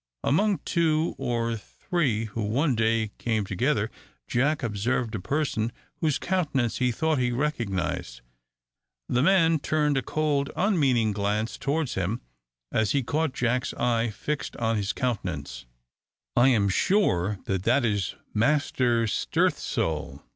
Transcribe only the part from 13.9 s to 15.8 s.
fixed on his countenance.